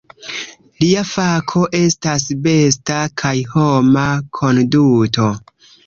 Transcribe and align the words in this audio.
Lia 0.83 1.03
fako 1.09 1.61
estas 1.81 2.27
besta 2.49 2.99
kaj 3.25 3.37
homa 3.55 4.11
konduto. 4.43 5.33